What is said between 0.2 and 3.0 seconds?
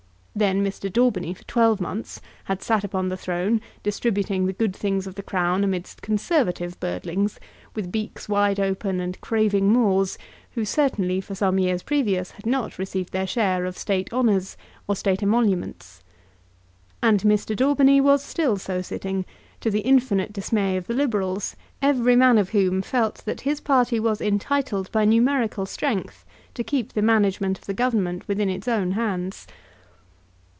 Then Mr. Daubeny for twelve months had sat